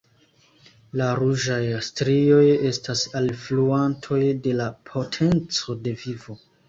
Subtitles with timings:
[1.01, 6.39] La ruĝaj strioj estas alfluantoj de la potenco de vivo.